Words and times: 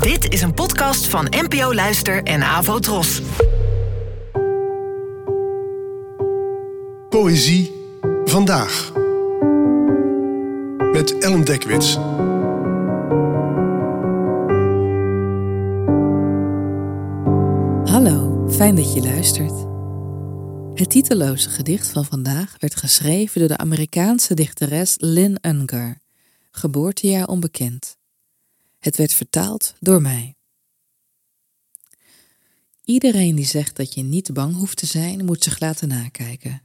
Dit 0.00 0.32
is 0.32 0.42
een 0.42 0.54
podcast 0.54 1.06
van 1.06 1.26
NPO 1.30 1.74
Luister 1.74 2.22
en 2.22 2.42
Avo 2.42 2.78
Tros. 2.78 3.22
Poëzie 7.08 7.72
vandaag. 8.24 8.92
Met 10.92 11.18
Ellen 11.18 11.44
Dekwits. 11.44 11.94
Hallo, 17.92 18.48
fijn 18.50 18.74
dat 18.74 18.94
je 18.94 19.02
luistert. 19.02 19.66
Het 20.74 20.90
titeloze 20.90 21.48
gedicht 21.48 21.88
van 21.88 22.04
vandaag 22.04 22.54
werd 22.58 22.76
geschreven 22.76 23.38
door 23.40 23.48
de 23.48 23.56
Amerikaanse 23.56 24.34
dichteres 24.34 24.94
Lynn 24.98 25.38
Ungar, 25.46 25.98
geboortejaar 26.50 27.26
onbekend. 27.26 28.00
Het 28.82 28.96
werd 28.96 29.12
vertaald 29.12 29.74
door 29.80 30.02
mij. 30.02 30.36
Iedereen 32.84 33.34
die 33.34 33.44
zegt 33.44 33.76
dat 33.76 33.94
je 33.94 34.02
niet 34.02 34.32
bang 34.32 34.54
hoeft 34.54 34.76
te 34.76 34.86
zijn, 34.86 35.24
moet 35.24 35.42
zich 35.42 35.60
laten 35.60 35.88
nakijken. 35.88 36.62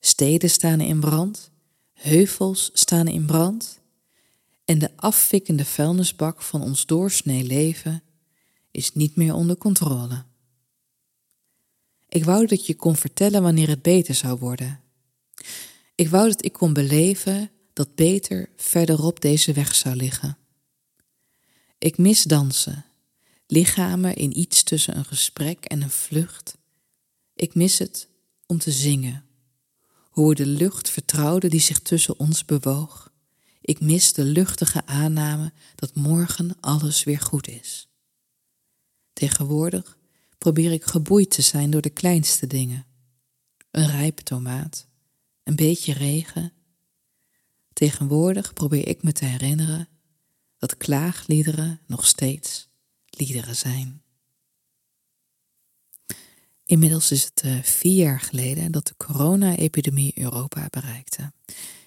Steden 0.00 0.50
staan 0.50 0.80
in 0.80 1.00
brand, 1.00 1.50
heuvels 1.92 2.70
staan 2.72 3.08
in 3.08 3.26
brand 3.26 3.80
en 4.64 4.78
de 4.78 4.90
afvikkende 4.96 5.64
vuilnisbak 5.64 6.42
van 6.42 6.62
ons 6.62 6.86
doorsnee 6.86 7.44
leven 7.44 8.02
is 8.70 8.92
niet 8.92 9.16
meer 9.16 9.34
onder 9.34 9.56
controle. 9.56 10.24
Ik 12.08 12.24
wou 12.24 12.46
dat 12.46 12.66
je 12.66 12.74
kon 12.74 12.96
vertellen 12.96 13.42
wanneer 13.42 13.68
het 13.68 13.82
beter 13.82 14.14
zou 14.14 14.38
worden. 14.38 14.80
Ik 15.94 16.08
wou 16.08 16.28
dat 16.28 16.44
ik 16.44 16.52
kon 16.52 16.72
beleven 16.72 17.50
dat 17.72 17.94
beter 17.94 18.50
verderop 18.56 19.20
deze 19.20 19.52
weg 19.52 19.74
zou 19.74 19.96
liggen. 19.96 20.38
Ik 21.84 21.98
mis 21.98 22.22
dansen, 22.22 22.84
lichamen 23.46 24.16
in 24.16 24.38
iets 24.38 24.62
tussen 24.62 24.96
een 24.96 25.04
gesprek 25.04 25.64
en 25.64 25.82
een 25.82 25.90
vlucht. 25.90 26.58
Ik 27.34 27.54
mis 27.54 27.78
het 27.78 28.08
om 28.46 28.58
te 28.58 28.70
zingen, 28.70 29.24
hoe 30.10 30.28
we 30.28 30.34
de 30.34 30.46
lucht 30.46 30.90
vertrouwden 30.90 31.50
die 31.50 31.60
zich 31.60 31.80
tussen 31.80 32.18
ons 32.18 32.44
bewoog. 32.44 33.12
Ik 33.60 33.80
mis 33.80 34.12
de 34.12 34.24
luchtige 34.24 34.86
aanname 34.86 35.52
dat 35.74 35.94
morgen 35.94 36.56
alles 36.60 37.04
weer 37.04 37.20
goed 37.20 37.48
is. 37.48 37.88
Tegenwoordig 39.12 39.98
probeer 40.38 40.72
ik 40.72 40.84
geboeid 40.84 41.30
te 41.30 41.42
zijn 41.42 41.70
door 41.70 41.82
de 41.82 41.90
kleinste 41.90 42.46
dingen. 42.46 42.86
Een 43.70 43.90
rijpe 43.90 44.22
tomaat, 44.22 44.86
een 45.42 45.56
beetje 45.56 45.92
regen. 45.92 46.52
Tegenwoordig 47.72 48.52
probeer 48.52 48.88
ik 48.88 49.02
me 49.02 49.12
te 49.12 49.24
herinneren 49.24 49.88
dat 50.66 50.76
klaagliederen 50.76 51.80
nog 51.86 52.06
steeds 52.06 52.68
liederen 53.10 53.56
zijn. 53.56 54.02
Inmiddels 56.64 57.10
is 57.10 57.24
het 57.24 57.42
uh, 57.44 57.62
vier 57.62 58.04
jaar 58.04 58.20
geleden 58.20 58.72
dat 58.72 58.86
de 58.86 58.94
corona-epidemie 58.96 60.12
Europa 60.18 60.66
bereikte. 60.70 61.32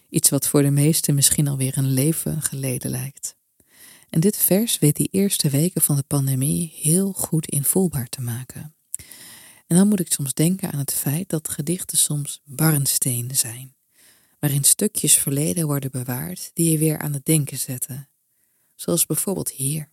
Iets 0.09 0.29
wat 0.29 0.47
voor 0.47 0.61
de 0.61 0.69
meesten 0.69 1.15
misschien 1.15 1.47
alweer 1.47 1.77
een 1.77 1.91
leven 1.91 2.41
geleden 2.41 2.91
lijkt. 2.91 3.35
En 4.09 4.19
dit 4.19 4.37
vers 4.37 4.79
weet 4.79 4.95
die 4.95 5.09
eerste 5.11 5.49
weken 5.49 5.81
van 5.81 5.95
de 5.95 6.03
pandemie 6.07 6.73
heel 6.75 7.11
goed 7.11 7.49
invoelbaar 7.49 8.09
te 8.09 8.21
maken. 8.21 8.75
En 9.67 9.77
dan 9.77 9.87
moet 9.87 9.99
ik 9.99 10.13
soms 10.13 10.33
denken 10.33 10.71
aan 10.71 10.79
het 10.79 10.93
feit 10.93 11.29
dat 11.29 11.49
gedichten 11.49 11.97
soms 11.97 12.41
barnstenen 12.45 13.35
zijn, 13.35 13.75
waarin 14.39 14.63
stukjes 14.63 15.13
verleden 15.13 15.65
worden 15.67 15.91
bewaard 15.91 16.51
die 16.53 16.71
je 16.71 16.77
weer 16.77 16.99
aan 16.99 17.13
het 17.13 17.25
denken 17.25 17.57
zetten. 17.57 18.09
Zoals 18.77 19.05
bijvoorbeeld 19.05 19.51
hier, 19.51 19.89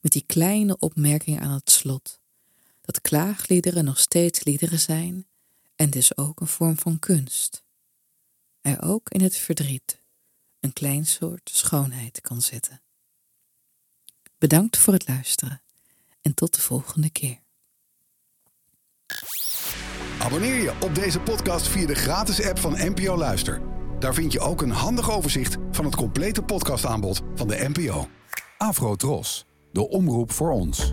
met 0.00 0.12
die 0.12 0.24
kleine 0.26 0.78
opmerking 0.78 1.40
aan 1.40 1.50
het 1.50 1.70
slot, 1.70 2.20
dat 2.80 3.00
klaagliederen 3.00 3.84
nog 3.84 3.98
steeds 3.98 4.44
liederen 4.44 4.78
zijn 4.78 5.26
en 5.76 5.90
dus 5.90 6.16
ook 6.16 6.40
een 6.40 6.46
vorm 6.46 6.78
van 6.78 6.98
kunst. 6.98 7.64
Er 8.60 8.82
ook 8.82 9.10
in 9.10 9.20
het 9.20 9.36
verdriet 9.36 10.02
een 10.60 10.72
klein 10.72 11.06
soort 11.06 11.50
schoonheid 11.52 12.20
kan 12.20 12.42
zitten. 12.42 12.82
Bedankt 14.38 14.76
voor 14.76 14.92
het 14.92 15.08
luisteren 15.08 15.62
en 16.20 16.34
tot 16.34 16.54
de 16.54 16.60
volgende 16.60 17.10
keer. 17.10 17.40
Abonneer 20.18 20.62
je 20.62 20.74
op 20.82 20.94
deze 20.94 21.20
podcast 21.20 21.68
via 21.68 21.86
de 21.86 21.94
gratis 21.94 22.42
app 22.42 22.58
van 22.58 22.72
NPO 22.72 23.16
Luister. 23.16 23.71
Daar 24.02 24.14
vind 24.14 24.32
je 24.32 24.40
ook 24.40 24.62
een 24.62 24.70
handig 24.70 25.10
overzicht 25.10 25.56
van 25.70 25.84
het 25.84 25.96
complete 25.96 26.42
podcastaanbod 26.42 27.22
van 27.34 27.48
de 27.48 27.70
NPO. 27.72 28.08
Afro 28.58 28.94
Tros, 28.94 29.46
de 29.72 29.88
omroep 29.88 30.32
voor 30.32 30.50
ons. 30.50 30.92